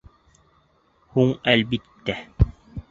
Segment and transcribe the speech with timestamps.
[1.19, 2.21] Һуң әлбиттә.